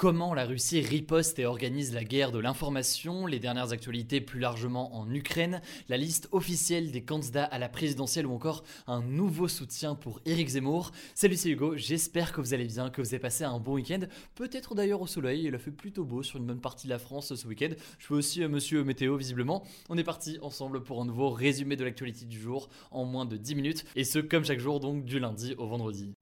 Comment 0.00 0.32
la 0.32 0.46
Russie 0.46 0.80
riposte 0.80 1.38
et 1.40 1.44
organise 1.44 1.92
la 1.92 2.04
guerre 2.04 2.32
de 2.32 2.38
l'information, 2.38 3.26
les 3.26 3.38
dernières 3.38 3.72
actualités 3.72 4.22
plus 4.22 4.40
largement 4.40 4.96
en 4.96 5.12
Ukraine, 5.12 5.60
la 5.90 5.98
liste 5.98 6.26
officielle 6.32 6.90
des 6.90 7.04
candidats 7.04 7.44
à 7.44 7.58
la 7.58 7.68
présidentielle 7.68 8.26
ou 8.26 8.32
encore 8.32 8.64
un 8.86 9.02
nouveau 9.02 9.46
soutien 9.46 9.94
pour 9.94 10.22
Eric 10.24 10.48
Zemmour. 10.48 10.92
Salut 11.14 11.36
c'est 11.36 11.50
Hugo, 11.50 11.76
j'espère 11.76 12.32
que 12.32 12.40
vous 12.40 12.54
allez 12.54 12.64
bien, 12.64 12.88
que 12.88 13.02
vous 13.02 13.08
avez 13.08 13.18
passé 13.18 13.44
un 13.44 13.58
bon 13.58 13.74
week-end, 13.74 14.00
peut-être 14.36 14.74
d'ailleurs 14.74 15.02
au 15.02 15.06
soleil, 15.06 15.44
il 15.44 15.54
a 15.54 15.58
fait 15.58 15.70
plutôt 15.70 16.06
beau 16.06 16.22
sur 16.22 16.38
une 16.38 16.46
bonne 16.46 16.62
partie 16.62 16.86
de 16.86 16.92
la 16.92 16.98
France 16.98 17.34
ce 17.34 17.46
week-end. 17.46 17.74
Je 17.98 18.06
fais 18.06 18.14
aussi 18.14 18.42
euh, 18.42 18.48
monsieur 18.48 18.82
météo 18.84 19.18
visiblement. 19.18 19.64
On 19.90 19.98
est 19.98 20.02
parti 20.02 20.38
ensemble 20.40 20.82
pour 20.82 21.02
un 21.02 21.04
nouveau 21.04 21.28
résumé 21.28 21.76
de 21.76 21.84
l'actualité 21.84 22.24
du 22.24 22.40
jour 22.40 22.70
en 22.90 23.04
moins 23.04 23.26
de 23.26 23.36
10 23.36 23.54
minutes 23.54 23.84
et 23.96 24.04
ce 24.04 24.18
comme 24.18 24.46
chaque 24.46 24.60
jour 24.60 24.80
donc 24.80 25.04
du 25.04 25.18
lundi 25.18 25.54
au 25.58 25.66
vendredi. 25.66 26.14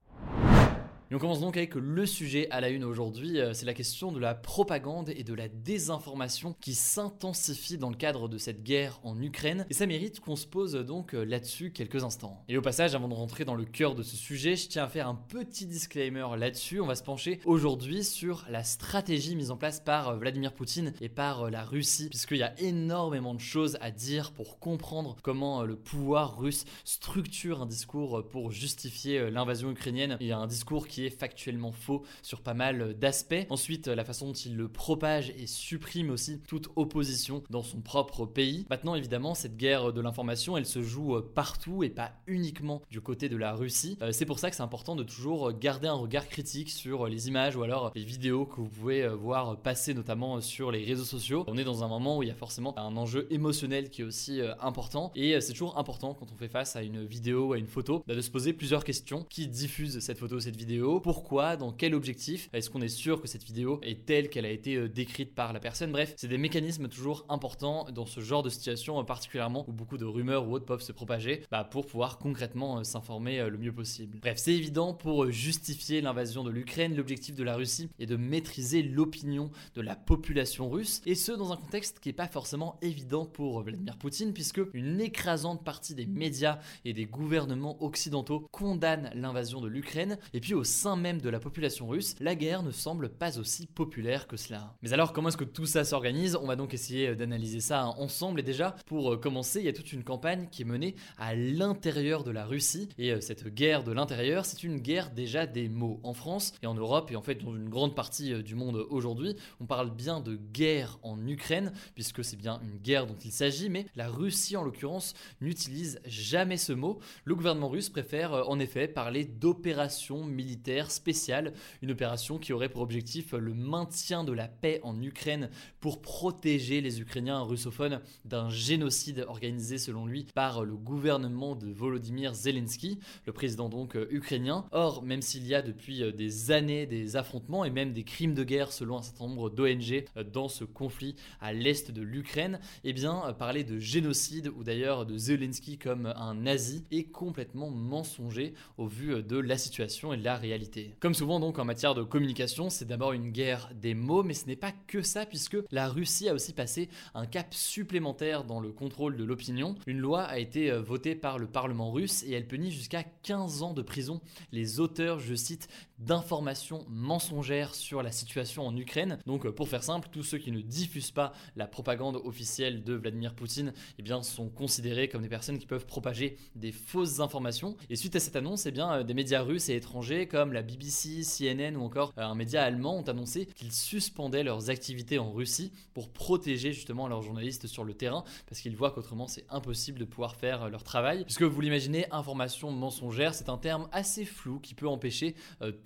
Et 1.11 1.15
on 1.15 1.19
commence 1.19 1.41
donc 1.41 1.57
avec 1.57 1.75
le 1.75 2.05
sujet 2.05 2.51
à 2.51 2.61
la 2.61 2.69
une 2.69 2.85
aujourd'hui, 2.85 3.41
euh, 3.41 3.55
c'est 3.55 3.65
la 3.65 3.73
question 3.73 4.13
de 4.13 4.21
la 4.21 4.35
propagande 4.35 5.09
et 5.09 5.25
de 5.25 5.33
la 5.33 5.49
désinformation 5.49 6.55
qui 6.61 6.75
s'intensifie 6.75 7.79
dans 7.79 7.89
le 7.89 7.97
cadre 7.97 8.29
de 8.29 8.37
cette 8.37 8.63
guerre 8.63 9.01
en 9.05 9.19
Ukraine. 9.19 9.65
Et 9.71 9.75
ça 9.75 9.87
mérite 9.87 10.21
qu'on 10.21 10.37
se 10.37 10.47
pose 10.47 10.75
donc 10.75 11.15
euh, 11.15 11.25
là-dessus 11.25 11.73
quelques 11.73 12.05
instants. 12.05 12.45
Et 12.47 12.59
au 12.59 12.61
passage, 12.61 12.95
avant 12.95 13.09
de 13.09 13.15
rentrer 13.15 13.47
dans 13.47 13.55
le 13.55 13.65
cœur 13.65 13.95
de 13.95 14.03
ce 14.03 14.17
sujet, 14.17 14.55
je 14.55 14.69
tiens 14.69 14.85
à 14.85 14.89
faire 14.89 15.09
un 15.09 15.15
petit 15.15 15.65
disclaimer 15.65 16.27
là-dessus. 16.37 16.79
On 16.79 16.87
va 16.87 16.95
se 16.95 17.03
pencher 17.03 17.41
aujourd'hui 17.47 18.05
sur 18.05 18.45
la 18.51 18.63
stratégie 18.63 19.35
mise 19.35 19.51
en 19.51 19.57
place 19.57 19.81
par 19.81 20.11
euh, 20.11 20.17
Vladimir 20.17 20.53
Poutine 20.53 20.93
et 21.01 21.09
par 21.09 21.51
la 21.51 21.65
Russie, 21.65 22.11
puisqu'il 22.11 22.37
y 22.37 22.43
a 22.43 22.53
énormément 22.61 23.33
de 23.33 23.41
choses 23.41 23.79
à 23.81 23.91
dire 23.91 24.33
pour 24.33 24.59
comprendre 24.59 25.17
comment 25.23 25.63
le 25.63 25.77
pouvoir 25.77 26.39
russe 26.39 26.67
structure 26.85 27.63
un 27.63 27.67
discours 27.67 28.29
pour 28.29 28.53
justifier 28.53 29.31
l'invasion 29.31 29.71
ukrainienne. 29.71 30.19
Il 30.21 30.27
y 30.27 30.33
a 30.33 30.39
un 30.39 30.47
discours 30.47 30.87
qui 30.87 30.98
est 31.07 31.11
factuellement 31.11 31.73
faux 31.73 32.05
sur 32.23 32.41
pas 32.41 32.55
mal 32.55 32.99
d'aspects. 32.99 33.47
Ensuite, 33.51 33.89
la 33.89 34.05
façon 34.05 34.29
dont 34.29 34.33
il 34.33 34.57
le 34.57 34.69
propage 34.69 35.31
et 35.31 35.47
supprime 35.47 36.11
aussi 36.11 36.41
toute 36.47 36.69
opposition 36.77 37.43
dans 37.51 37.63
son 37.63 37.81
propre 37.81 38.27
pays. 38.27 38.67
Maintenant, 38.71 38.95
évidemment, 38.95 39.35
cette 39.35 39.57
guerre 39.57 39.93
de 39.93 40.01
l'information, 40.01 40.57
elle 40.57 40.67
se 40.67 40.83
joue 40.83 41.21
partout 41.35 41.83
et 41.83 41.91
pas 41.91 42.13
uniquement 42.27 42.83
du 42.91 43.01
côté 43.01 43.29
de 43.29 43.37
la 43.37 43.55
Russie. 43.55 43.97
Euh, 44.03 44.13
c'est 44.13 44.27
pour 44.27 44.39
ça 44.39 44.51
que 44.51 44.57
c'est 44.57 44.63
important 44.63 44.97
de 44.97 45.03
toujours 45.03 45.53
garder 45.53 45.89
un 45.89 45.95
regard 45.95 46.29
critique 46.29 46.71
sur 46.71 47.07
les 47.07 47.29
images 47.29 47.57
ou 47.57 47.63
alors 47.63 47.93
les 47.95 48.05
vidéos 48.05 48.47
que 48.47 48.57
vous 48.57 48.69
pouvez 48.69 49.07
voir 49.09 49.61
passer 49.61 49.95
notamment 49.95 50.41
sur 50.41 50.71
les 50.71 50.85
réseaux 50.85 51.05
sociaux. 51.05 51.45
On 51.47 51.57
est 51.57 51.65
dans 51.65 51.85
un 51.85 51.89
moment 51.89 52.19
où 52.19 52.23
il 52.23 52.29
y 52.29 52.33
a 52.33 52.35
forcément 52.35 52.79
un 52.79 52.97
enjeu 52.97 53.27
émotionnel 53.31 53.91
qui 53.91 54.03
est 54.03 54.05
aussi 54.05 54.41
euh, 54.41 54.55
important 54.61 55.13
et 55.15 55.35
euh, 55.35 55.41
c'est 55.41 55.53
toujours 55.53 55.79
important 55.79 56.15
quand 56.15 56.27
on 56.33 56.37
fait 56.37 56.49
face 56.49 56.77
à 56.77 56.83
une 56.83 57.05
vidéo 57.05 57.53
à 57.53 57.59
une 57.59 57.67
photo 57.67 58.03
bah, 58.07 58.15
de 58.15 58.21
se 58.21 58.31
poser 58.31 58.53
plusieurs 58.53 58.85
questions. 58.85 59.27
Qui 59.29 59.47
diffuse 59.47 59.99
cette 60.01 60.19
photo, 60.19 60.41
cette 60.41 60.57
vidéo? 60.57 60.88
Pourquoi, 60.97 61.57
dans 61.57 61.73
quel 61.73 61.95
objectif, 61.95 62.49
est-ce 62.53 62.71
qu'on 62.71 62.81
est 62.81 62.89
sûr 62.89 63.21
que 63.21 63.29
cette 63.29 63.45
vidéo 63.45 63.79
est 63.83 64.07
telle 64.07 64.31
qu'elle 64.31 64.47
a 64.47 64.51
été 64.51 64.77
euh, 64.77 64.89
décrite 64.89 65.35
par 65.35 65.53
la 65.53 65.61
personne? 65.61 65.93
Bref, 65.93 66.15
c'est 66.17 66.29
des 66.29 66.39
mécanismes 66.39 66.89
toujours 66.89 67.27
importants 67.29 67.87
dans 67.93 68.07
ce 68.07 68.21
genre 68.21 68.43
de 68.43 68.49
situation, 68.49 68.99
euh, 68.99 69.03
particulièrement 69.03 69.65
où 69.69 69.73
beaucoup 69.73 69.99
de 69.99 70.05
rumeurs 70.05 70.49
ou 70.49 70.55
autres 70.55 70.65
peuvent 70.65 70.83
se 70.83 70.93
propager, 70.93 71.43
bah, 71.51 71.65
pour 71.65 71.87
pouvoir 71.87 72.19
concrètement 72.19 72.79
euh, 72.79 72.85
s'informer 72.85 73.49
le 73.51 73.59
mieux 73.59 73.73
possible. 73.73 74.19
Bref, 74.21 74.39
c'est 74.39 74.55
évident 74.55 74.95
pour 74.95 75.31
justifier 75.31 76.01
l'invasion 76.01 76.43
de 76.43 76.51
l'Ukraine, 76.51 76.97
l'objectif 76.97 77.35
de 77.35 77.45
la 77.45 77.57
Russie 77.57 77.91
est 77.99 78.07
de 78.07 78.17
maîtriser 78.17 78.83
l'opinion 78.83 79.51
de 79.75 79.83
la 79.83 79.97
population 79.97 80.71
russe, 80.71 81.03
et 81.05 81.15
ce 81.15 81.33
dans 81.33 81.53
un 81.53 81.57
contexte 81.57 82.01
qui 82.01 82.09
n'est 82.09 82.15
pas 82.15 82.29
forcément 82.29 82.79
évident 82.83 83.27
pour 83.27 83.63
Vladimir 83.63 83.97
Poutine, 83.99 84.33
puisque 84.33 84.61
une 84.73 85.01
écrasante 85.01 85.65
partie 85.65 85.95
des 85.95 86.07
médias 86.07 86.59
et 86.85 86.93
des 86.93 87.07
gouvernements 87.07 87.83
occidentaux 87.83 88.47
condamnent 88.53 89.11
l'invasion 89.15 89.61
de 89.61 89.69
l'Ukraine, 89.69 90.19
et 90.33 90.41
puis 90.41 90.55
au 90.55 90.65
sein 90.79 90.95
même 90.95 91.21
de 91.21 91.29
la 91.29 91.41
population 91.41 91.89
russe, 91.89 92.15
la 92.21 92.37
guerre 92.37 92.63
ne 92.63 92.71
semble 92.71 93.09
pas 93.09 93.41
aussi 93.41 93.67
populaire 93.67 94.29
que 94.29 94.37
cela. 94.37 94.77
Mais 94.81 94.93
alors 94.93 95.13
comment 95.13 95.29
est-ce 95.29 95.37
que 95.37 95.43
tout 95.43 95.67
ça 95.67 95.83
s'organise? 95.83 96.37
On 96.37 96.47
va 96.47 96.55
donc 96.55 96.73
essayer 96.73 97.17
d'analyser 97.17 97.59
ça 97.59 97.87
ensemble 97.99 98.39
et 98.39 98.45
déjà 98.45 98.77
pour 98.87 99.13
euh, 99.13 99.17
commencer, 99.17 99.59
il 99.59 99.67
y 99.67 99.69
a 99.69 99.73
toute 99.73 99.93
une 99.93 100.05
campagne 100.05 100.47
qui 100.53 100.63
est 100.63 100.65
menée 100.65 100.95
à 101.19 101.35
l'intérieur 101.35 102.23
de 102.23 102.31
la 102.31 102.45
Russie 102.45 102.89
et 102.97 103.11
euh, 103.11 103.21
cette 103.21 103.49
guerre 103.49 103.83
de 103.83 103.91
l'intérieur, 103.91 104.45
c'est 104.45 104.63
une 104.63 104.79
guerre 104.79 105.11
déjà 105.11 105.47
des 105.47 105.69
mots. 105.69 105.99
En 106.05 106.15
France 106.15 106.53
et 106.63 106.67
en 106.67 106.75
Europe 106.75 107.11
et 107.11 107.17
en 107.17 107.23
fait 107.23 107.43
dans 107.43 107.57
une 107.57 107.69
grande 107.69 107.97
partie 107.97 108.33
euh, 108.33 108.43
du 108.43 108.55
monde 108.55 108.87
aujourd'hui, 108.89 109.35
on 109.59 109.67
parle 109.67 109.91
bien 109.91 110.21
de 110.21 110.37
guerre 110.37 111.01
en 111.03 111.27
Ukraine 111.27 111.73
puisque 111.97 112.23
c'est 112.23 112.37
bien 112.37 112.61
une 112.63 112.79
guerre 112.79 113.09
dont 113.09 113.19
il 113.25 113.33
s'agit, 113.33 113.69
mais 113.69 113.87
la 113.97 114.09
Russie 114.09 114.57
en 114.57 114.63
l'occurrence 114.63 115.15
n'utilise 115.41 116.01
jamais 116.07 116.57
ce 116.57 116.73
mot. 116.73 117.01
Le 117.25 117.35
gouvernement 117.35 117.69
russe 117.69 117.89
préfère 117.89 118.49
en 118.49 118.61
effet 118.61 118.87
parler 118.87 119.25
d'opération 119.25 120.25
militaire 120.25 120.68
spéciale, 120.91 121.53
une 121.83 121.91
opération 121.91 122.39
qui 122.39 122.53
aurait 122.53 122.69
pour 122.69 122.83
objectif 122.83 123.33
le 123.33 123.55
maintien 123.55 124.25
de 124.25 124.33
la 124.33 124.49
paix 124.49 124.81
en 124.83 125.01
Ukraine 125.01 125.51
pour 125.81 126.01
protéger 126.01 126.81
les 126.81 127.01
Ukrainiens 127.01 127.41
russophones 127.41 128.01
d'un 128.25 128.51
génocide 128.51 129.25
organisé 129.29 129.79
selon 129.79 130.07
lui 130.07 130.27
par 130.35 130.65
le 130.65 130.77
gouvernement 130.77 131.55
de 131.55 131.71
Volodymyr 131.71 132.35
Zelensky, 132.35 132.99
le 133.27 133.33
président 133.33 133.69
donc 133.69 133.97
euh, 133.97 134.07
ukrainien. 134.11 134.67
Or, 134.73 135.03
même 135.03 135.23
s'il 135.23 135.47
y 135.47 135.55
a 135.55 135.63
depuis 135.63 136.03
euh, 136.03 136.13
des 136.13 136.51
années 136.51 136.87
des 136.87 137.17
affrontements 137.17 137.65
et 137.65 137.71
même 137.71 137.93
des 137.93 138.05
crimes 138.05 138.35
de 138.35 138.45
guerre 138.45 138.73
selon 138.73 138.99
un 138.99 139.03
certain 139.03 139.27
nombre 139.27 139.51
d'ONG 139.51 140.05
euh, 140.17 140.25
dans 140.25 140.49
ce 140.49 140.65
conflit 140.65 141.17
à 141.41 141.53
l'est 141.53 141.91
de 141.91 142.03
l'Ukraine, 142.03 142.61
eh 142.85 142.93
bien 142.93 143.35
parler 143.39 143.65
de 143.65 143.79
génocide 143.79 144.49
ou 144.57 144.65
d'ailleurs 144.65 145.07
de 145.07 145.17
Zelensky 145.17 145.79
comme 145.79 146.07
un 146.07 146.35
nazi 146.35 146.85
est 146.91 147.05
complètement 147.05 147.71
mensonger 147.71 148.55
au 148.77 148.87
vu 148.87 149.23
de 149.23 149.39
la 149.39 149.57
situation 149.57 150.13
et 150.13 150.17
de 150.17 150.25
la 150.25 150.37
réalité 150.37 150.58
comme 151.01 151.15
souvent 151.15 151.41
donc 151.41 151.59
en 151.59 151.65
matière 151.65 151.95
de 151.95 152.03
communication, 152.03 152.71
c'est 152.71 152.85
d'abord 152.85 153.13
une 153.13 153.31
guerre 153.31 153.71
des 153.75 153.95
mots, 153.95 154.23
mais 154.23 154.35
ce 154.35 154.47
n'est 154.47 154.57
pas 154.57 154.73
que 154.87 155.03
ça 155.03 155.27
puisque 155.27 155.57
la 155.71 155.89
Russie 155.89 156.29
a 156.29 156.35
aussi 156.35 156.53
passé 156.53 156.89
un 157.15 157.27
cap 157.27 157.55
supplémentaire 157.55 158.45
dans 158.45 158.61
le 158.61 158.71
contrôle 158.71 159.17
de 159.17 159.25
l'opinion. 159.25 159.75
Une 159.87 159.99
loi 159.99 160.23
a 160.23 160.39
été 160.39 160.71
euh, 160.71 160.81
votée 160.81 161.15
par 161.15 161.39
le 161.39 161.47
Parlement 161.47 161.93
russe 161.93 162.23
et 162.25 162.33
elle 162.33 162.47
punit 162.47 162.71
jusqu'à 162.71 163.05
15 163.23 163.63
ans 163.63 163.75
de 163.75 163.83
prison 163.83 164.21
les 164.53 164.81
auteurs, 164.81 165.21
je 165.21 165.35
cite, 165.35 165.69
d'informations 165.99 166.85
mensongères 166.89 167.75
sur 167.75 168.03
la 168.03 168.13
situation 168.13 168.67
en 168.67 168.77
Ukraine. 168.77 169.19
Donc 169.27 169.47
euh, 169.47 169.53
pour 169.53 169.69
faire 169.69 169.83
simple, 169.83 170.09
tous 170.13 170.23
ceux 170.23 170.39
qui 170.39 170.53
ne 170.53 170.61
diffusent 170.61 171.11
pas 171.11 171.33
la 171.57 171.67
propagande 171.67 172.17
officielle 172.25 172.85
de 172.85 172.95
Vladimir 172.95 173.35
Poutine 173.35 173.73
eh 173.99 174.03
bien, 174.03 174.23
sont 174.23 174.49
considérés 174.49 175.09
comme 175.09 175.23
des 175.23 175.29
personnes 175.29 175.59
qui 175.59 175.67
peuvent 175.67 175.87
propager 175.87 176.37
des 176.55 176.73
fausses 176.73 177.21
informations. 177.21 177.77
Et 177.91 177.97
suite 177.97 178.17
à 178.17 178.21
cette 178.21 178.37
annonce, 178.37 178.67
eh 178.67 178.71
bien, 178.71 178.93
euh, 178.93 179.03
des 179.03 179.15
médias 179.15 179.43
russes 179.43 179.69
et 179.69 179.75
étrangers 179.75 180.27
comme 180.29 180.53
la 180.53 180.63
BBC, 180.63 181.23
CNN 181.23 181.77
ou 181.77 181.83
encore 181.83 182.13
euh, 182.19 182.23
un 182.23 182.35
média 182.35 182.63
allemand 182.63 182.99
ont 182.99 183.09
annoncé 183.09 183.47
qu'ils 183.47 183.73
suspendaient 183.73 184.45
leurs 184.45 184.71
activités 184.71 185.19
en 185.19 185.33
Russie 185.33 185.73
pour 185.95 186.11
protéger 186.11 186.73
justement 186.73 187.09
leurs 187.09 187.23
journalistes 187.23 187.67
sur 187.67 187.85
le 187.85 187.95
terrain 187.95 188.25
parce 188.47 188.61
qu'ils 188.61 188.77
voient 188.77 188.91
qu'autrement 188.91 189.27
c'est 189.27 189.45
impossible 189.51 189.99
de 189.99 190.05
pouvoir 190.05 190.37
faire 190.37 190.69
leur 190.69 190.85
travail. 190.85 191.25
Puisque 191.25 191.43
vous 191.43 191.61
l'imaginez, 191.61 192.07
information 192.13 192.71
mensongère, 192.71 193.35
c'est 193.35 193.49
un 193.49 193.59
terme 193.59 193.89
assez 193.93 194.25
flou 194.25 194.61
qui 194.61 194.75
peut 194.75 194.89
empêcher 194.89 195.35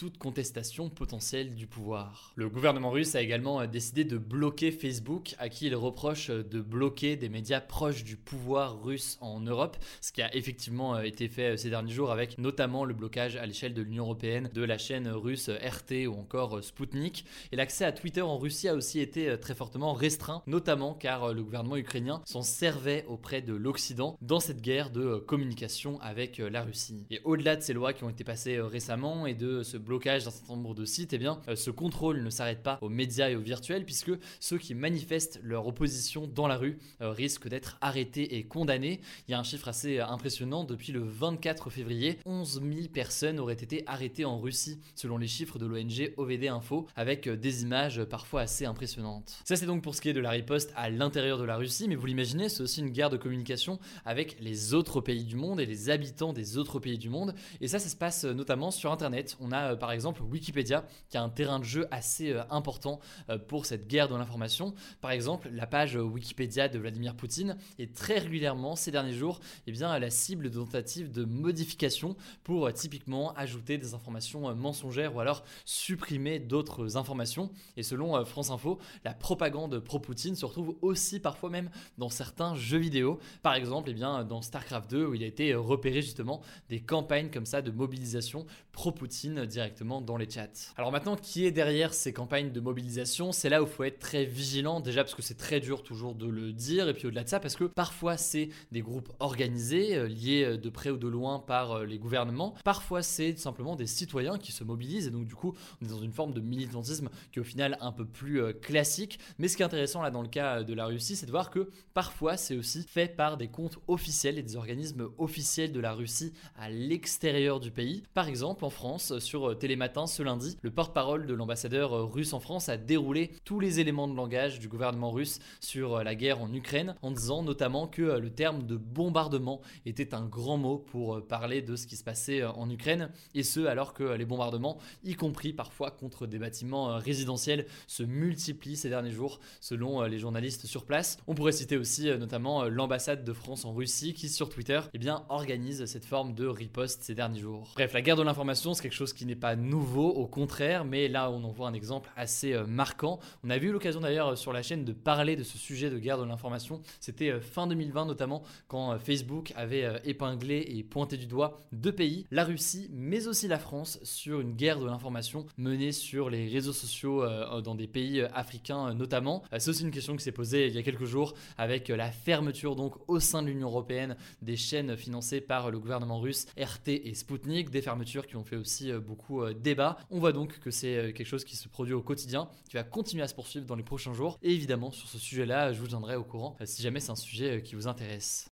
toute 0.02 0.18
contestation 0.18 0.88
potentielle 0.88 1.54
du 1.54 1.68
pouvoir. 1.68 2.32
Le 2.34 2.48
gouvernement 2.48 2.90
russe 2.90 3.14
a 3.14 3.22
également 3.22 3.64
décidé 3.68 4.02
de 4.02 4.18
bloquer 4.18 4.72
Facebook, 4.72 5.36
à 5.38 5.48
qui 5.48 5.66
il 5.66 5.76
reproche 5.76 6.28
de 6.28 6.60
bloquer 6.60 7.14
des 7.14 7.28
médias 7.28 7.60
proches 7.60 8.02
du 8.02 8.16
pouvoir 8.16 8.82
russe 8.82 9.16
en 9.20 9.38
Europe, 9.38 9.76
ce 10.00 10.10
qui 10.10 10.20
a 10.20 10.34
effectivement 10.34 10.98
été 10.98 11.28
fait 11.28 11.56
ces 11.56 11.70
derniers 11.70 11.92
jours 11.92 12.10
avec 12.10 12.36
notamment 12.38 12.84
le 12.84 12.94
blocage 12.94 13.36
à 13.36 13.46
l'échelle 13.46 13.74
de 13.74 13.82
l'Union 13.82 14.02
européenne 14.02 14.50
de 14.52 14.64
la 14.64 14.76
chaîne 14.76 15.06
russe 15.06 15.48
RT 15.48 16.08
ou 16.08 16.14
encore 16.14 16.64
Sputnik. 16.64 17.24
Et 17.52 17.56
l'accès 17.56 17.84
à 17.84 17.92
Twitter 17.92 18.22
en 18.22 18.38
Russie 18.38 18.66
a 18.66 18.74
aussi 18.74 18.98
été 18.98 19.38
très 19.38 19.54
fortement 19.54 19.92
restreint, 19.92 20.42
notamment 20.48 20.94
car 20.94 21.32
le 21.32 21.44
gouvernement 21.44 21.76
ukrainien 21.76 22.22
s'en 22.24 22.42
servait 22.42 23.04
auprès 23.06 23.40
de 23.40 23.54
l'Occident 23.54 24.18
dans 24.20 24.40
cette 24.40 24.62
guerre 24.62 24.90
de 24.90 25.18
communication 25.18 26.00
avec 26.00 26.38
la 26.38 26.64
Russie. 26.64 27.06
Et 27.12 27.20
au-delà 27.22 27.54
de 27.54 27.62
ces 27.62 27.72
lois 27.72 27.92
qui 27.92 28.02
ont 28.02 28.10
été 28.10 28.24
passées 28.24 28.60
récemment 28.60 29.28
et 29.28 29.34
de 29.34 29.62
ce 29.62 29.76
blocage 29.76 29.91
d'un 29.98 30.18
certain 30.18 30.54
nombre 30.54 30.74
de 30.74 30.84
sites, 30.84 31.12
eh 31.12 31.18
bien, 31.18 31.40
ce 31.54 31.70
contrôle 31.70 32.22
ne 32.22 32.30
s'arrête 32.30 32.62
pas 32.62 32.78
aux 32.80 32.88
médias 32.88 33.30
et 33.30 33.36
au 33.36 33.40
virtuel, 33.40 33.84
puisque 33.84 34.12
ceux 34.40 34.58
qui 34.58 34.74
manifestent 34.74 35.40
leur 35.42 35.66
opposition 35.66 36.26
dans 36.26 36.46
la 36.46 36.56
rue 36.56 36.78
risquent 37.00 37.48
d'être 37.48 37.78
arrêtés 37.80 38.36
et 38.36 38.44
condamnés. 38.44 39.00
Il 39.28 39.32
y 39.32 39.34
a 39.34 39.38
un 39.38 39.42
chiffre 39.42 39.68
assez 39.68 40.00
impressionnant, 40.00 40.64
depuis 40.64 40.92
le 40.92 41.00
24 41.00 41.70
février, 41.70 42.18
11 42.26 42.62
000 42.62 42.88
personnes 42.92 43.38
auraient 43.38 43.54
été 43.54 43.84
arrêtées 43.86 44.24
en 44.24 44.38
Russie, 44.38 44.80
selon 44.94 45.18
les 45.18 45.28
chiffres 45.28 45.58
de 45.58 45.66
l'ONG 45.66 46.12
OVD 46.16 46.48
Info, 46.48 46.86
avec 46.96 47.28
des 47.28 47.62
images 47.62 48.02
parfois 48.04 48.42
assez 48.42 48.64
impressionnantes. 48.64 49.38
Ça 49.44 49.56
c'est 49.56 49.66
donc 49.66 49.82
pour 49.82 49.94
ce 49.94 50.00
qui 50.00 50.08
est 50.08 50.12
de 50.12 50.20
la 50.20 50.30
riposte 50.30 50.72
à 50.76 50.90
l'intérieur 50.90 51.38
de 51.38 51.44
la 51.44 51.56
Russie, 51.56 51.88
mais 51.88 51.94
vous 51.94 52.06
l'imaginez, 52.06 52.48
c'est 52.48 52.62
aussi 52.62 52.80
une 52.80 52.90
guerre 52.90 53.10
de 53.10 53.16
communication 53.16 53.78
avec 54.04 54.36
les 54.40 54.74
autres 54.74 55.00
pays 55.00 55.24
du 55.24 55.36
monde 55.36 55.60
et 55.60 55.66
les 55.66 55.90
habitants 55.90 56.32
des 56.32 56.56
autres 56.56 56.78
pays 56.78 56.98
du 56.98 57.08
monde. 57.08 57.34
Et 57.60 57.68
ça, 57.68 57.78
ça 57.78 57.88
se 57.88 57.96
passe 57.96 58.24
notamment 58.24 58.70
sur 58.70 58.92
Internet. 58.92 59.36
On 59.40 59.52
a 59.52 59.74
par 59.82 59.90
exemple 59.90 60.22
Wikipédia, 60.22 60.84
qui 61.08 61.16
a 61.16 61.22
un 61.24 61.28
terrain 61.28 61.58
de 61.58 61.64
jeu 61.64 61.88
assez 61.90 62.36
important 62.50 63.00
pour 63.48 63.66
cette 63.66 63.88
guerre 63.88 64.06
de 64.06 64.14
l'information. 64.14 64.74
Par 65.00 65.10
exemple, 65.10 65.50
la 65.52 65.66
page 65.66 65.96
Wikipédia 65.96 66.68
de 66.68 66.78
Vladimir 66.78 67.16
Poutine 67.16 67.56
est 67.80 67.92
très 67.92 68.20
régulièrement 68.20 68.76
ces 68.76 68.92
derniers 68.92 69.12
jours 69.12 69.40
eh 69.66 69.72
bien, 69.72 69.98
la 69.98 70.10
cible 70.10 70.50
de 70.50 70.58
tentatives 70.60 71.10
de 71.10 71.24
modification 71.24 72.16
pour 72.44 72.66
euh, 72.66 72.72
typiquement 72.72 73.34
ajouter 73.34 73.78
des 73.78 73.94
informations 73.94 74.48
euh, 74.48 74.54
mensongères 74.54 75.14
ou 75.16 75.20
alors 75.20 75.44
supprimer 75.64 76.38
d'autres 76.38 76.96
informations. 76.96 77.50
Et 77.76 77.82
selon 77.82 78.16
euh, 78.16 78.24
France 78.24 78.50
Info, 78.50 78.78
la 79.04 79.14
propagande 79.14 79.78
pro-Poutine 79.80 80.36
se 80.36 80.44
retrouve 80.44 80.76
aussi 80.82 81.20
parfois 81.20 81.50
même 81.50 81.70
dans 81.98 82.08
certains 82.08 82.54
jeux 82.54 82.78
vidéo. 82.78 83.18
Par 83.42 83.54
exemple, 83.54 83.90
eh 83.90 83.94
bien, 83.94 84.24
dans 84.24 84.42
StarCraft 84.42 84.90
2 84.90 85.06
où 85.06 85.14
il 85.14 85.22
a 85.22 85.26
été 85.26 85.54
repéré 85.54 86.02
justement 86.02 86.42
des 86.68 86.80
campagnes 86.80 87.30
comme 87.30 87.46
ça 87.46 87.62
de 87.62 87.70
mobilisation 87.70 88.46
pro-Poutine 88.72 89.46
directement 89.46 89.71
dans 89.80 90.16
les 90.16 90.28
chats. 90.28 90.72
Alors 90.76 90.92
maintenant, 90.92 91.16
qui 91.16 91.46
est 91.46 91.50
derrière 91.50 91.94
ces 91.94 92.12
campagnes 92.12 92.52
de 92.52 92.60
mobilisation? 92.60 93.32
C'est 93.32 93.48
là 93.48 93.62
où 93.62 93.66
il 93.66 93.70
faut 93.70 93.84
être 93.84 93.98
très 93.98 94.24
vigilant 94.24 94.80
déjà 94.80 95.02
parce 95.02 95.14
que 95.14 95.22
c'est 95.22 95.36
très 95.36 95.60
dur 95.60 95.82
toujours 95.82 96.14
de 96.14 96.26
le 96.26 96.52
dire 96.52 96.88
et 96.88 96.94
puis 96.94 97.06
au-delà 97.06 97.24
de 97.24 97.28
ça 97.28 97.40
parce 97.40 97.56
que 97.56 97.64
parfois 97.64 98.16
c'est 98.16 98.48
des 98.70 98.82
groupes 98.82 99.12
organisés 99.20 99.96
euh, 99.96 100.08
liés 100.08 100.44
euh, 100.44 100.58
de 100.58 100.68
près 100.68 100.90
ou 100.90 100.96
de 100.96 101.08
loin 101.08 101.38
par 101.38 101.72
euh, 101.72 101.84
les 101.84 101.98
gouvernements, 101.98 102.54
parfois 102.64 103.02
c'est 103.02 103.36
simplement 103.36 103.76
des 103.76 103.86
citoyens 103.86 104.38
qui 104.38 104.52
se 104.52 104.64
mobilisent 104.64 105.06
et 105.06 105.10
donc 105.10 105.26
du 105.26 105.34
coup 105.34 105.54
on 105.80 105.86
est 105.86 105.88
dans 105.88 106.02
une 106.02 106.12
forme 106.12 106.32
de 106.32 106.40
militantisme 106.40 107.08
qui 107.32 107.38
est 107.38 107.42
au 107.42 107.44
final 107.44 107.76
un 107.80 107.92
peu 107.92 108.04
plus 108.04 108.54
classique. 108.60 109.18
Mais 109.38 109.48
ce 109.48 109.56
qui 109.56 109.62
est 109.62 109.66
intéressant 109.66 110.02
là 110.02 110.10
dans 110.10 110.22
le 110.22 110.28
cas 110.28 110.62
de 110.62 110.74
la 110.74 110.86
Russie, 110.86 111.16
c'est 111.16 111.26
de 111.26 111.30
voir 111.30 111.50
que 111.50 111.70
parfois 111.94 112.36
c'est 112.36 112.56
aussi 112.56 112.84
fait 112.88 113.14
par 113.16 113.36
des 113.36 113.48
comptes 113.48 113.78
officiels 113.88 114.38
et 114.38 114.42
des 114.42 114.56
organismes 114.56 115.08
officiels 115.18 115.72
de 115.72 115.80
la 115.80 115.92
Russie 115.92 116.32
à 116.56 116.70
l'extérieur 116.70 117.60
du 117.60 117.70
pays. 117.70 118.02
Par 118.14 118.28
exemple 118.28 118.64
en 118.64 118.70
France, 118.70 119.18
sur 119.18 119.56
Télématin 119.62 120.08
ce 120.08 120.24
lundi, 120.24 120.58
le 120.62 120.72
porte-parole 120.72 121.24
de 121.24 121.34
l'ambassadeur 121.34 122.12
russe 122.12 122.32
en 122.32 122.40
France 122.40 122.68
a 122.68 122.76
déroulé 122.76 123.30
tous 123.44 123.60
les 123.60 123.78
éléments 123.78 124.08
de 124.08 124.16
langage 124.16 124.58
du 124.58 124.66
gouvernement 124.66 125.12
russe 125.12 125.38
sur 125.60 126.02
la 126.02 126.16
guerre 126.16 126.40
en 126.40 126.52
Ukraine 126.52 126.96
en 127.00 127.12
disant 127.12 127.44
notamment 127.44 127.86
que 127.86 128.02
le 128.02 128.30
terme 128.30 128.66
de 128.66 128.76
bombardement 128.76 129.60
était 129.86 130.14
un 130.14 130.26
grand 130.26 130.56
mot 130.56 130.78
pour 130.78 131.14
euh, 131.14 131.20
parler 131.20 131.62
de 131.62 131.76
ce 131.76 131.86
qui 131.86 131.94
se 131.94 132.02
passait 132.02 132.42
euh, 132.42 132.50
en 132.50 132.68
Ukraine, 132.70 133.10
et 133.36 133.44
ce 133.44 133.60
alors 133.60 133.94
que 133.94 134.02
les 134.02 134.24
bombardements, 134.24 134.78
y 135.04 135.14
compris 135.14 135.52
parfois 135.52 135.92
contre 135.92 136.26
des 136.26 136.40
bâtiments 136.40 136.90
euh, 136.90 136.96
résidentiels, 136.96 137.66
se 137.86 138.02
multiplient 138.02 138.76
ces 138.76 138.88
derniers 138.88 139.12
jours, 139.12 139.38
selon 139.60 140.02
les 140.02 140.18
journalistes 140.18 140.66
sur 140.66 140.86
place. 140.86 141.18
On 141.28 141.36
pourrait 141.36 141.52
citer 141.52 141.76
aussi 141.76 142.10
notamment 142.18 142.64
l'ambassade 142.64 143.24
de 143.24 143.32
France 143.32 143.64
en 143.64 143.72
Russie 143.72 144.12
qui 144.12 144.28
sur 144.28 144.48
Twitter 144.48 144.80
eh 144.92 144.98
bien, 144.98 145.24
organise 145.28 145.84
cette 145.84 146.04
forme 146.04 146.34
de 146.34 146.48
riposte 146.48 147.04
ces 147.04 147.14
derniers 147.14 147.38
jours. 147.38 147.70
Bref, 147.76 147.92
la 147.92 148.02
guerre 148.02 148.16
de 148.16 148.22
l'information, 148.22 148.74
c'est 148.74 148.82
quelque 148.82 148.92
chose 148.92 149.12
qui 149.12 149.24
n'est 149.24 149.36
pas 149.36 149.51
nouveau, 149.56 150.08
au 150.08 150.26
contraire, 150.26 150.84
mais 150.84 151.08
là 151.08 151.30
on 151.30 151.42
en 151.44 151.50
voit 151.50 151.68
un 151.68 151.74
exemple 151.74 152.10
assez 152.16 152.54
marquant. 152.66 153.18
On 153.44 153.50
a 153.50 153.56
eu 153.56 153.72
l'occasion 153.72 154.00
d'ailleurs 154.00 154.36
sur 154.36 154.52
la 154.52 154.62
chaîne 154.62 154.84
de 154.84 154.92
parler 154.92 155.36
de 155.36 155.42
ce 155.42 155.58
sujet 155.58 155.90
de 155.90 155.98
guerre 155.98 156.18
de 156.18 156.24
l'information. 156.24 156.80
C'était 157.00 157.40
fin 157.40 157.66
2020 157.66 158.06
notamment 158.06 158.42
quand 158.68 158.98
Facebook 158.98 159.52
avait 159.56 160.00
épinglé 160.04 160.64
et 160.68 160.82
pointé 160.82 161.16
du 161.16 161.26
doigt 161.26 161.60
deux 161.72 161.92
pays, 161.92 162.26
la 162.30 162.44
Russie 162.44 162.90
mais 162.92 163.26
aussi 163.26 163.48
la 163.48 163.58
France, 163.58 163.98
sur 164.02 164.40
une 164.40 164.54
guerre 164.54 164.78
de 164.78 164.86
l'information 164.86 165.46
menée 165.56 165.92
sur 165.92 166.30
les 166.30 166.48
réseaux 166.48 166.72
sociaux 166.72 167.22
euh, 167.22 167.60
dans 167.60 167.74
des 167.74 167.86
pays 167.86 168.20
euh, 168.20 168.28
africains 168.34 168.88
euh, 168.88 168.94
notamment. 168.94 169.42
C'est 169.58 169.70
aussi 169.70 169.82
une 169.82 169.90
question 169.90 170.16
qui 170.16 170.22
s'est 170.22 170.32
posée 170.32 170.66
il 170.66 170.74
y 170.74 170.78
a 170.78 170.82
quelques 170.82 171.04
jours 171.04 171.34
avec 171.58 171.88
la 171.88 172.10
fermeture 172.10 172.76
donc 172.76 172.94
au 173.08 173.20
sein 173.20 173.42
de 173.42 173.48
l'Union 173.48 173.68
européenne 173.68 174.16
des 174.40 174.56
chaînes 174.56 174.96
financées 174.96 175.40
par 175.40 175.70
le 175.70 175.78
gouvernement 175.78 176.20
russe 176.20 176.46
RT 176.58 176.88
et 176.88 177.14
Sputnik, 177.14 177.70
des 177.70 177.82
fermetures 177.82 178.26
qui 178.26 178.36
ont 178.36 178.44
fait 178.44 178.56
aussi 178.56 178.92
beaucoup 178.92 179.31
débat. 179.52 179.98
On 180.10 180.18
voit 180.18 180.32
donc 180.32 180.58
que 180.58 180.70
c'est 180.70 181.12
quelque 181.14 181.26
chose 181.26 181.44
qui 181.44 181.56
se 181.56 181.68
produit 181.68 181.94
au 181.94 182.02
quotidien, 182.02 182.48
qui 182.68 182.76
va 182.76 182.84
continuer 182.84 183.22
à 183.22 183.28
se 183.28 183.34
poursuivre 183.34 183.66
dans 183.66 183.76
les 183.76 183.82
prochains 183.82 184.14
jours. 184.14 184.38
Et 184.42 184.52
évidemment, 184.52 184.90
sur 184.90 185.08
ce 185.08 185.18
sujet-là, 185.18 185.72
je 185.72 185.80
vous 185.80 185.88
tiendrai 185.88 186.16
au 186.16 186.24
courant 186.24 186.56
si 186.64 186.82
jamais 186.82 187.00
c'est 187.00 187.10
un 187.10 187.16
sujet 187.16 187.62
qui 187.62 187.74
vous 187.74 187.86
intéresse. 187.88 188.51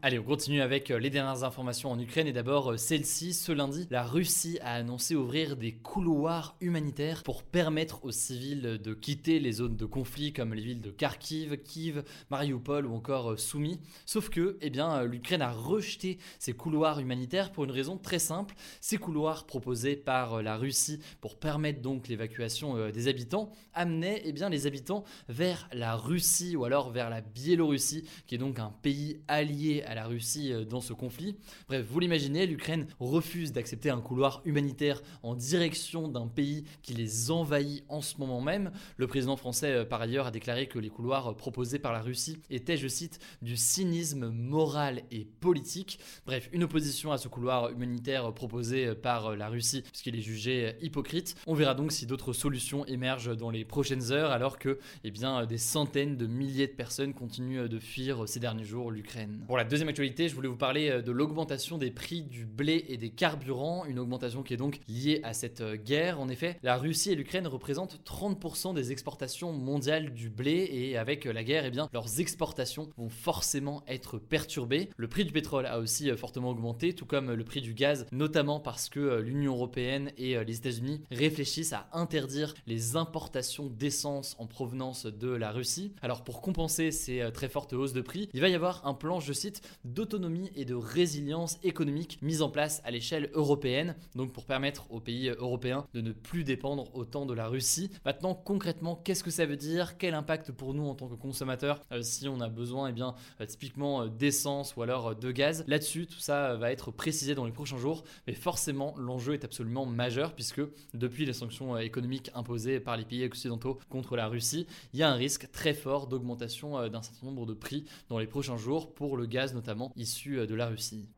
Allez, 0.00 0.20
on 0.20 0.22
continue 0.22 0.62
avec 0.62 0.92
euh, 0.92 1.00
les 1.00 1.10
dernières 1.10 1.42
informations 1.42 1.90
en 1.90 1.98
Ukraine 1.98 2.28
et 2.28 2.32
d'abord 2.32 2.70
euh, 2.70 2.76
celle-ci. 2.76 3.34
Ce 3.34 3.50
lundi, 3.50 3.88
la 3.90 4.04
Russie 4.04 4.56
a 4.62 4.74
annoncé 4.74 5.16
ouvrir 5.16 5.56
des 5.56 5.72
couloirs 5.72 6.56
humanitaires 6.60 7.24
pour 7.24 7.42
permettre 7.42 8.04
aux 8.04 8.12
civils 8.12 8.78
de 8.80 8.94
quitter 8.94 9.40
les 9.40 9.50
zones 9.50 9.76
de 9.76 9.84
conflit 9.86 10.32
comme 10.32 10.54
les 10.54 10.62
villes 10.62 10.80
de 10.80 10.92
Kharkiv, 10.92 11.56
Kiev, 11.64 12.04
Mariupol 12.30 12.86
ou 12.86 12.94
encore 12.94 13.32
euh, 13.32 13.36
Soumy. 13.36 13.80
Sauf 14.06 14.28
que, 14.28 14.56
eh 14.60 14.70
bien, 14.70 15.02
l'Ukraine 15.02 15.42
a 15.42 15.50
rejeté 15.50 16.18
ces 16.38 16.52
couloirs 16.52 17.00
humanitaires 17.00 17.50
pour 17.50 17.64
une 17.64 17.72
raison 17.72 17.98
très 17.98 18.20
simple. 18.20 18.54
Ces 18.80 18.98
couloirs 18.98 19.46
proposés 19.46 19.96
par 19.96 20.42
la 20.44 20.56
Russie 20.56 21.00
pour 21.20 21.40
permettre 21.40 21.82
donc 21.82 22.06
l'évacuation 22.06 22.88
des 22.90 23.08
habitants 23.08 23.50
amenaient 23.74 24.22
eh 24.24 24.30
bien, 24.30 24.48
les 24.48 24.68
habitants 24.68 25.02
vers 25.28 25.68
la 25.72 25.96
Russie 25.96 26.54
ou 26.54 26.64
alors 26.64 26.90
vers 26.90 27.10
la 27.10 27.20
Biélorussie, 27.20 28.04
qui 28.28 28.36
est 28.36 28.38
donc 28.38 28.60
un 28.60 28.72
pays 28.80 29.20
allié 29.26 29.82
à 29.88 29.94
la 29.94 30.06
Russie 30.06 30.52
euh, 30.52 30.64
dans 30.64 30.80
ce 30.80 30.92
conflit. 30.92 31.36
Bref, 31.68 31.84
vous 31.88 31.98
l'imaginez, 31.98 32.46
l'Ukraine 32.46 32.86
refuse 33.00 33.52
d'accepter 33.52 33.90
un 33.90 34.00
couloir 34.00 34.42
humanitaire 34.44 35.02
en 35.22 35.34
direction 35.34 36.08
d'un 36.08 36.26
pays 36.26 36.64
qui 36.82 36.94
les 36.94 37.30
envahit 37.30 37.84
en 37.88 38.00
ce 38.00 38.18
moment 38.18 38.40
même. 38.40 38.70
Le 38.96 39.06
président 39.06 39.36
français, 39.36 39.72
euh, 39.72 39.84
par 39.84 40.00
ailleurs, 40.00 40.26
a 40.26 40.30
déclaré 40.30 40.68
que 40.68 40.78
les 40.78 40.90
couloirs 40.90 41.28
euh, 41.28 41.34
proposés 41.34 41.78
par 41.78 41.92
la 41.92 42.00
Russie 42.00 42.38
étaient, 42.50 42.76
je 42.76 42.88
cite, 42.88 43.18
du 43.42 43.56
cynisme 43.56 44.28
moral 44.28 45.02
et 45.10 45.24
politique. 45.24 45.98
Bref, 46.26 46.48
une 46.52 46.64
opposition 46.64 47.10
à 47.10 47.18
ce 47.18 47.28
couloir 47.28 47.70
humanitaire 47.70 48.32
proposé 48.34 48.94
par 48.94 49.36
la 49.36 49.48
Russie, 49.48 49.82
puisqu'il 49.82 50.16
est 50.16 50.20
jugé 50.20 50.74
hypocrite. 50.82 51.34
On 51.46 51.54
verra 51.54 51.74
donc 51.74 51.92
si 51.92 52.06
d'autres 52.06 52.32
solutions 52.32 52.84
émergent 52.86 53.36
dans 53.36 53.50
les 53.50 53.64
prochaines 53.64 54.12
heures, 54.12 54.30
alors 54.30 54.58
que 54.58 54.78
eh 55.04 55.10
bien, 55.10 55.46
des 55.46 55.58
centaines 55.58 56.16
de 56.16 56.26
milliers 56.26 56.66
de 56.66 56.72
personnes 56.72 57.14
continuent 57.14 57.68
de 57.68 57.78
fuir 57.78 58.28
ces 58.28 58.40
derniers 58.40 58.64
jours 58.64 58.90
l'Ukraine. 58.90 59.44
Pour 59.46 59.56
la 59.56 59.64
deuxième 59.64 59.77
actualité, 59.86 60.28
je 60.28 60.34
voulais 60.34 60.48
vous 60.48 60.56
parler 60.56 60.90
euh, 60.90 61.02
de 61.02 61.12
l'augmentation 61.12 61.78
des 61.78 61.90
prix 61.90 62.22
du 62.22 62.44
blé 62.44 62.84
et 62.88 62.96
des 62.96 63.10
carburants, 63.10 63.84
une 63.84 63.98
augmentation 63.98 64.42
qui 64.42 64.54
est 64.54 64.56
donc 64.56 64.80
liée 64.88 65.20
à 65.22 65.34
cette 65.34 65.60
euh, 65.60 65.76
guerre. 65.76 66.18
En 66.18 66.28
effet, 66.28 66.58
la 66.62 66.76
Russie 66.76 67.12
et 67.12 67.14
l'Ukraine 67.14 67.46
représentent 67.46 68.00
30% 68.04 68.74
des 68.74 68.90
exportations 68.90 69.52
mondiales 69.52 70.14
du 70.14 70.30
blé 70.30 70.68
et 70.72 70.96
avec 70.96 71.26
euh, 71.26 71.32
la 71.32 71.44
guerre, 71.44 71.64
eh 71.66 71.70
bien, 71.70 71.88
leurs 71.92 72.18
exportations 72.18 72.88
vont 72.96 73.08
forcément 73.08 73.84
être 73.86 74.18
perturbées. 74.18 74.88
Le 74.96 75.06
prix 75.06 75.24
du 75.24 75.32
pétrole 75.32 75.66
a 75.66 75.78
aussi 75.78 76.10
fortement 76.16 76.50
augmenté, 76.50 76.94
tout 76.94 77.06
comme 77.06 77.32
le 77.32 77.44
prix 77.44 77.60
du 77.60 77.74
gaz, 77.74 78.06
notamment 78.10 78.58
parce 78.58 78.88
que 78.88 79.20
l'Union 79.20 79.54
européenne 79.54 80.10
et 80.16 80.42
les 80.44 80.56
États-Unis 80.56 81.02
réfléchissent 81.10 81.72
à 81.72 81.88
interdire 81.92 82.54
les 82.66 82.96
importations 82.96 83.66
d'essence 83.66 84.34
en 84.38 84.46
provenance 84.46 85.06
de 85.06 85.28
la 85.28 85.52
Russie. 85.52 85.92
Alors 86.02 86.24
pour 86.24 86.40
compenser 86.40 86.90
ces 86.90 87.28
très 87.32 87.48
fortes 87.48 87.74
hausses 87.74 87.92
de 87.92 88.00
prix, 88.00 88.28
il 88.32 88.40
va 88.40 88.48
y 88.48 88.54
avoir 88.54 88.86
un 88.86 88.94
plan, 88.94 89.20
je 89.20 89.32
cite, 89.32 89.62
d'autonomie 89.84 90.50
et 90.54 90.64
de 90.64 90.74
résilience 90.74 91.58
économique 91.62 92.18
mise 92.22 92.42
en 92.42 92.50
place 92.50 92.80
à 92.84 92.90
l'échelle 92.90 93.30
européenne, 93.34 93.96
donc 94.14 94.32
pour 94.32 94.44
permettre 94.44 94.90
aux 94.90 95.00
pays 95.00 95.28
européens 95.28 95.86
de 95.94 96.00
ne 96.00 96.12
plus 96.12 96.44
dépendre 96.44 96.94
autant 96.94 97.26
de 97.26 97.34
la 97.34 97.48
Russie. 97.48 97.90
Maintenant, 98.04 98.34
concrètement, 98.34 98.96
qu'est-ce 98.96 99.24
que 99.24 99.30
ça 99.30 99.46
veut 99.46 99.56
dire? 99.56 99.98
Quel 99.98 100.14
impact 100.14 100.52
pour 100.52 100.74
nous 100.74 100.86
en 100.86 100.94
tant 100.94 101.08
que 101.08 101.14
consommateurs 101.14 101.80
euh, 101.92 102.02
si 102.02 102.28
on 102.28 102.40
a 102.40 102.48
besoin, 102.48 102.88
eh 102.88 102.92
bien, 102.92 103.14
euh, 103.40 103.46
typiquement 103.46 104.02
euh, 104.02 104.08
d'essence 104.08 104.76
ou 104.76 104.82
alors 104.82 105.14
de 105.14 105.30
gaz? 105.30 105.64
Là-dessus, 105.66 106.06
tout 106.06 106.20
ça 106.20 106.54
va 106.56 106.72
être 106.72 106.90
précisé 106.90 107.34
dans 107.34 107.44
les 107.44 107.52
prochains 107.52 107.78
jours, 107.78 108.04
mais 108.26 108.34
forcément, 108.34 108.94
l'enjeu 108.98 109.34
est 109.34 109.44
absolument 109.44 109.86
majeur 109.86 110.34
puisque 110.34 110.62
depuis 110.94 111.24
les 111.24 111.32
sanctions 111.32 111.76
économiques 111.78 112.30
imposées 112.34 112.80
par 112.80 112.96
les 112.96 113.04
pays 113.04 113.24
occidentaux 113.24 113.78
contre 113.88 114.16
la 114.16 114.28
Russie, 114.28 114.66
il 114.92 115.00
y 115.00 115.02
a 115.02 115.10
un 115.10 115.14
risque 115.14 115.50
très 115.50 115.74
fort 115.74 116.06
d'augmentation 116.06 116.88
d'un 116.88 117.02
certain 117.02 117.26
nombre 117.26 117.46
de 117.46 117.54
prix 117.54 117.84
dans 118.08 118.18
les 118.18 118.26
prochains 118.26 118.56
jours 118.56 118.94
pour 118.94 119.16
le 119.16 119.26
gaz 119.26 119.54
notamment 119.58 119.92
issus 119.96 120.38
euh, 120.38 120.46
de 120.46 120.54
la 120.54 120.68
Russie. 120.68 121.08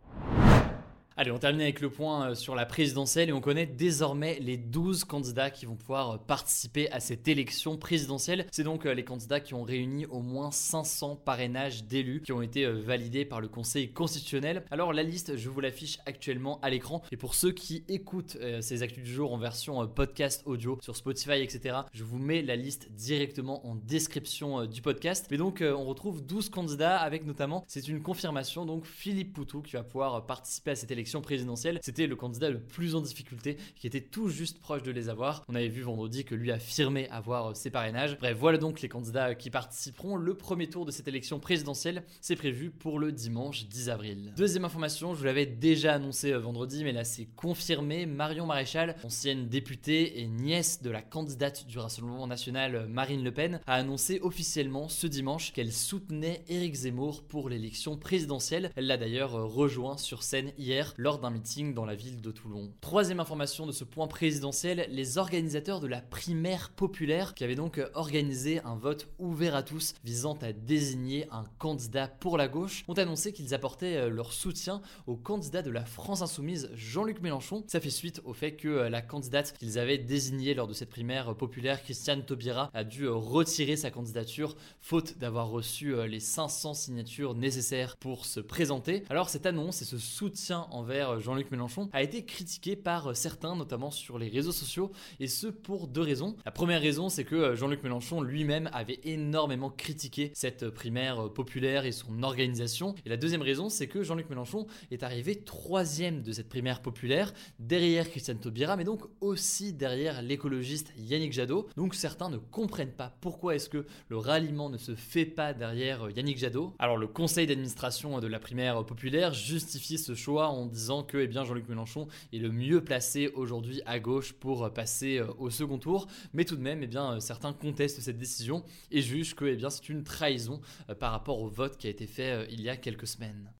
Allez, 1.21 1.33
on 1.33 1.39
termine 1.39 1.61
avec 1.61 1.83
le 1.83 1.91
point 1.91 2.31
euh, 2.31 2.35
sur 2.35 2.55
la 2.55 2.65
présidentielle 2.65 3.29
et 3.29 3.33
on 3.35 3.43
connaît 3.43 3.67
désormais 3.67 4.39
les 4.41 4.57
12 4.57 5.05
candidats 5.05 5.51
qui 5.51 5.67
vont 5.67 5.75
pouvoir 5.75 6.13
euh, 6.13 6.17
participer 6.17 6.91
à 6.93 6.99
cette 6.99 7.29
élection 7.29 7.77
présidentielle. 7.77 8.47
C'est 8.51 8.65
donc 8.65 8.87
euh, 8.87 8.95
les 8.95 9.05
candidats 9.05 9.39
qui 9.39 9.53
ont 9.53 9.63
réuni 9.63 10.07
au 10.07 10.21
moins 10.21 10.51
500 10.51 11.17
parrainages 11.17 11.85
d'élus 11.85 12.23
qui 12.23 12.33
ont 12.33 12.41
été 12.41 12.67
validés 12.67 13.27
par 13.27 13.43
le 13.43 13.49
Conseil 13.49 13.93
constitutionnel. 13.93 14.65
Alors 14.71 14.95
la 14.95 15.03
liste, 15.03 15.37
je 15.37 15.51
vous 15.51 15.61
l'affiche 15.61 15.99
actuellement 16.07 16.59
à 16.63 16.71
l'écran 16.71 17.03
et 17.13 17.19
pour 17.19 17.35
ceux 17.35 17.53
qui 17.53 17.85
écoutent 17.89 18.39
ces 18.63 18.83
actus 18.83 19.05
du 19.05 19.13
jour 19.13 19.35
en 19.35 19.37
version 19.37 19.87
podcast 19.89 20.43
audio 20.47 20.79
sur 20.81 20.97
Spotify, 20.97 21.43
etc., 21.43 21.81
je 21.93 22.03
vous 22.03 22.19
mets 22.19 22.41
la 22.41 22.57
liste 22.57 22.93
directement 22.93 23.67
en 23.67 23.75
description 23.75 24.65
du 24.65 24.81
podcast. 24.81 25.27
Mais 25.31 25.37
donc 25.37 25.63
on 25.63 25.85
retrouve 25.85 26.25
12 26.25 26.49
candidats 26.49 26.97
avec 26.97 27.27
notamment, 27.27 27.63
c'est 27.69 27.89
une 27.89 28.01
confirmation, 28.01 28.65
donc 28.65 28.87
Philippe 28.87 29.35
Poutou 29.35 29.61
qui 29.61 29.73
va 29.73 29.83
pouvoir 29.83 30.25
participer 30.25 30.71
à 30.71 30.77
cette 30.77 30.91
élection 30.91 31.10
présidentielle, 31.19 31.81
c'était 31.83 32.07
le 32.07 32.15
candidat 32.15 32.51
le 32.51 32.61
plus 32.61 32.95
en 32.95 33.01
difficulté, 33.01 33.57
qui 33.75 33.89
était 33.89 34.01
tout 34.01 34.29
juste 34.29 34.61
proche 34.61 34.85
de 34.85 34.93
les 34.93 35.09
avoir. 35.09 35.45
On 35.49 35.55
avait 35.57 35.69
vu 35.69 35.83
vendredi 35.83 36.25
que 36.25 36.35
lui 36.35 36.53
affirmait 36.53 37.09
avoir 37.09 37.49
euh, 37.49 37.55
ses 37.55 37.71
parrainages. 37.71 38.17
Bref, 38.19 38.37
voilà 38.39 38.59
donc 38.59 38.81
les 38.81 38.89
candidats 38.89 39.35
qui 39.35 39.51
participeront. 39.51 40.17
Le 40.17 40.35
premier 40.35 40.69
tour 40.69 40.85
de 40.85 40.91
cette 40.91 41.09
élection 41.09 41.41
présidentielle, 41.41 42.05
c'est 42.21 42.37
prévu 42.37 42.71
pour 42.71 42.99
le 42.99 43.11
dimanche 43.11 43.67
10 43.67 43.89
avril. 43.89 44.33
Deuxième 44.37 44.65
information, 44.65 45.15
je 45.15 45.19
vous 45.19 45.25
l'avais 45.25 45.47
déjà 45.47 45.95
annoncé 45.95 46.33
euh, 46.33 46.39
vendredi, 46.39 46.85
mais 46.85 46.93
là 46.93 47.05
c'est 47.05 47.27
confirmé. 47.37 48.07
Marion 48.07 48.47
Maréchal, 48.47 48.95
ancienne 49.03 49.49
députée 49.49 50.21
et 50.21 50.29
nièce 50.29 50.83
de 50.83 50.91
la 50.91 51.03
candidate 51.03 51.67
du 51.67 51.79
Rassemblement 51.79 52.27
national 52.27 52.77
euh, 52.77 52.87
Marine 52.87 53.25
Le 53.25 53.33
Pen, 53.33 53.61
a 53.67 53.75
annoncé 53.75 54.21
officiellement 54.23 54.89
ce 54.89 55.07
dimanche 55.07 55.53
qu'elle 55.53 55.73
soutenait 55.73 56.45
Éric 56.49 56.75
Zemmour 56.75 57.23
pour 57.25 57.49
l'élection 57.49 57.97
présidentielle. 57.97 58.71
Elle 58.77 58.87
l'a 58.87 58.97
d'ailleurs 58.97 59.33
rejoint 59.33 59.97
sur 59.97 60.23
scène 60.23 60.53
hier 60.59 60.95
lors 61.01 61.19
d'un 61.19 61.31
meeting 61.31 61.73
dans 61.73 61.87
la 61.87 61.95
ville 61.95 62.21
de 62.21 62.31
Toulon. 62.31 62.71
Troisième 62.83 63.21
information 63.21 63.67
de 63.67 63.73
ce 63.73 63.85
point 63.85 64.07
présidentiel, 64.07 64.87
les 64.91 65.17
organisateurs 65.17 65.81
de 65.81 65.87
la 65.87 66.03
primaire 66.03 66.69
populaire, 66.69 67.33
qui 67.33 67.43
avaient 67.43 67.55
donc 67.55 67.81
organisé 67.95 68.61
un 68.65 68.77
vote 68.77 69.09
ouvert 69.19 69.55
à 69.55 69.63
tous 69.63 69.95
visant 70.05 70.37
à 70.43 70.53
désigner 70.53 71.27
un 71.31 71.45
candidat 71.59 72.07
pour 72.07 72.37
la 72.37 72.49
gauche, 72.49 72.85
ont 72.87 72.93
annoncé 72.93 73.33
qu'ils 73.33 73.55
apportaient 73.55 73.97
euh, 73.97 74.11
leur 74.11 74.35
soutien 74.35 74.83
au 75.07 75.17
candidat 75.17 75.63
de 75.63 75.71
la 75.71 75.87
France 75.87 76.21
Insoumise, 76.21 76.69
Jean-Luc 76.75 77.23
Mélenchon. 77.23 77.65
Ça 77.67 77.81
fait 77.81 77.89
suite 77.89 78.21
au 78.27 78.35
fait 78.35 78.53
que 78.53 78.69
euh, 78.69 78.91
la 78.91 79.01
candidate 79.01 79.57
qu'ils 79.59 79.79
avaient 79.79 79.97
désignée 79.97 80.53
lors 80.53 80.69
de 80.69 80.75
cette 80.75 80.91
primaire 80.91 81.35
populaire, 81.35 81.83
Christiane 81.83 82.27
Taubira, 82.27 82.71
a 82.75 82.85
dû 82.85 83.05
euh, 83.05 83.15
retirer 83.15 83.77
sa 83.77 83.91
candidature 83.91 84.55
faute 84.81 85.17
d'avoir 85.17 85.49
reçu 85.49 85.95
les 86.07 86.21
500 86.21 86.75
signatures 86.75 87.35
nécessaires 87.35 87.97
pour 87.97 88.27
se 88.27 88.41
présenter. 88.41 89.05
Alors 89.09 89.31
cette 89.31 89.47
annonce 89.47 89.81
et 89.81 89.87
ce 89.87 89.97
soutien 89.97 90.67
envers 90.81 91.11
euh, 91.11 91.21
Jean-Luc 91.21 91.51
Mélenchon 91.51 91.91
a 91.93 92.03
été 92.03 92.25
critiqué 92.25 92.75
par 92.75 93.09
euh, 93.09 93.15
certains, 93.15 93.55
notamment 93.55 93.91
sur 93.91 94.19
les 94.19 94.29
réseaux 94.29 94.53
sociaux, 94.53 94.91
et 95.21 95.29
ce 95.29 95.47
pour 95.47 95.87
deux 95.87 96.01
raisons. 96.01 96.37
La 96.45 96.51
première 96.51 96.81
raison, 96.81 97.09
c'est 97.09 97.25
que 97.25 97.35
euh, 97.35 97.57
Jean-Luc 97.57 97.83
Mélenchon 97.83 98.23
lui-même 98.23 98.71
avait 98.73 99.01
énormément 99.05 99.71
critiqué 99.71 100.33
cette 100.35 100.71
primaire 100.71 101.31
populaire 101.33 101.85
et 101.85 101.93
son 101.93 102.23
organisation. 102.23 102.95
Et 103.05 103.09
la 103.11 103.19
deuxième 103.19 103.43
raison, 103.43 103.69
c'est 103.69 103.89
que 103.89 104.03
Jean-Luc 104.03 104.31
Mélenchon 104.31 104.67
est 104.91 105.03
arrivé 105.03 105.43
troisième 105.43 106.23
de 106.23 106.33
cette 106.33 106.49
primaire 106.49 106.81
populaire, 106.81 107.33
derrière 107.59 108.09
Christiane 108.09 108.39
Taubira, 108.39 108.77
mais 108.77 108.85
donc 108.85 109.03
aussi 109.21 109.75
derrière 109.75 110.23
l'écologiste 110.23 110.93
Yannick 110.97 111.33
Jadot. 111.33 111.69
Donc 111.77 111.95
certains 111.95 112.31
ne 112.31 112.39
comprennent 112.39 112.93
pas 112.93 113.15
pourquoi 113.21 113.55
est-ce 113.55 113.69
que 113.69 113.87
le 114.09 114.17
ralliement 114.17 114.71
ne 114.71 114.79
se 114.79 114.95
fait 114.95 115.27
pas 115.27 115.53
derrière 115.53 116.09
Yannick 116.11 116.39
Jadot. 116.39 116.75
Alors 116.79 116.97
le 116.97 117.07
conseil 117.07 117.47
d'administration 117.47 118.19
de 118.19 118.27
la 118.27 118.39
primaire 118.39 118.85
populaire 118.87 119.35
justifie 119.35 119.99
ce 119.99 120.15
choix 120.15 120.49
en 120.49 120.70
disant 120.71 121.03
que 121.03 121.19
eh 121.19 121.31
Jean-Luc 121.31 121.69
Mélenchon 121.69 122.09
est 122.33 122.39
le 122.39 122.51
mieux 122.51 122.83
placé 122.83 123.29
aujourd'hui 123.35 123.83
à 123.87 123.99
gauche 123.99 124.33
pour 124.33 124.73
passer 124.73 125.19
euh, 125.19 125.27
au 125.39 125.51
second 125.51 125.79
tour. 125.79 126.07
Mais 126.33 126.45
tout 126.45 126.57
de 126.57 126.63
même, 126.63 126.83
eh 126.83 126.97
euh, 126.97 127.21
certains 127.21 127.53
contestent 127.53 128.01
cette 128.01 128.19
décision 128.19 128.65
et 128.91 129.03
jugent 129.03 129.35
que 129.35 129.45
eh 129.45 129.59
c'est 129.71 129.89
une 129.89 130.05
trahison 130.05 130.61
euh, 130.89 130.95
par 130.95 131.13
rapport 131.13 131.41
au 131.41 131.49
vote 131.49 131.77
qui 131.77 131.87
a 131.87 131.91
été 131.91 132.07
fait 132.07 132.47
il 132.51 132.61
y 132.61 132.69
a 132.69 132.77
quelques 132.77 133.07
semaines 133.07 133.53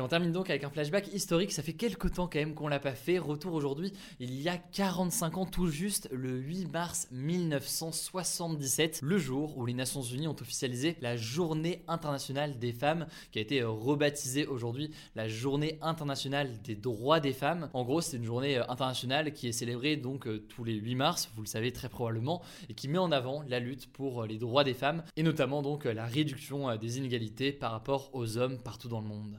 on 0.00 0.08
termine 0.08 0.32
donc 0.32 0.48
avec 0.48 0.64
un 0.64 0.70
flashback 0.70 1.12
historique, 1.12 1.52
ça 1.52 1.62
fait 1.62 1.74
quelques 1.74 2.14
temps 2.14 2.26
quand 2.26 2.38
même 2.38 2.54
qu'on 2.54 2.68
l'a 2.68 2.80
pas 2.80 2.94
fait. 2.94 3.18
Retour 3.18 3.52
aujourd'hui, 3.52 3.92
il 4.20 4.40
y 4.40 4.48
a 4.48 4.56
45 4.56 5.36
ans 5.36 5.44
tout 5.44 5.68
juste, 5.68 6.08
le 6.10 6.38
8 6.38 6.72
mars 6.72 7.08
1977, 7.10 9.00
le 9.02 9.18
jour 9.18 9.58
où 9.58 9.66
les 9.66 9.74
Nations 9.74 10.00
Unies 10.00 10.28
ont 10.28 10.36
officialisé 10.40 10.96
la 11.02 11.16
Journée 11.16 11.84
internationale 11.88 12.58
des 12.58 12.72
femmes, 12.72 13.06
qui 13.32 13.38
a 13.38 13.42
été 13.42 13.60
euh, 13.60 13.68
rebaptisée 13.68 14.46
aujourd'hui 14.46 14.92
la 15.14 15.28
Journée 15.28 15.78
internationale 15.82 16.62
des 16.62 16.74
droits 16.74 17.20
des 17.20 17.34
femmes. 17.34 17.68
En 17.74 17.84
gros, 17.84 18.00
c'est 18.00 18.16
une 18.16 18.24
journée 18.24 18.56
euh, 18.56 18.64
internationale 18.70 19.34
qui 19.34 19.48
est 19.48 19.52
célébrée 19.52 19.96
donc 19.96 20.26
euh, 20.26 20.38
tous 20.48 20.64
les 20.64 20.74
8 20.74 20.94
mars, 20.94 21.30
vous 21.36 21.42
le 21.42 21.48
savez 21.48 21.70
très 21.70 21.90
probablement, 21.90 22.40
et 22.70 22.74
qui 22.74 22.88
met 22.88 22.96
en 22.96 23.12
avant 23.12 23.44
la 23.46 23.60
lutte 23.60 23.92
pour 23.92 24.24
les 24.24 24.38
droits 24.38 24.64
des 24.64 24.74
femmes, 24.74 25.04
et 25.18 25.22
notamment 25.22 25.60
donc 25.60 25.84
la 25.84 26.06
réduction 26.06 26.74
des 26.76 26.96
inégalités 26.96 27.52
par 27.52 27.72
rapport 27.72 28.08
aux 28.14 28.38
hommes 28.38 28.56
partout 28.56 28.88
dans 28.88 29.00
le 29.00 29.06
monde. 29.06 29.38